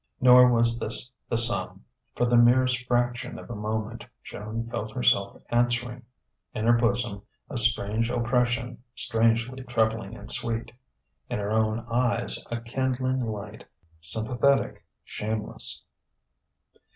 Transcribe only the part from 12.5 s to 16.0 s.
kindling light, sympathetic, shameless....